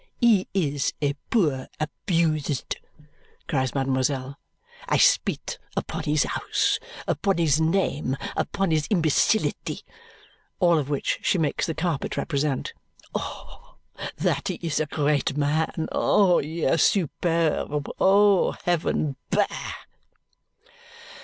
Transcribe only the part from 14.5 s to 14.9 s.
is a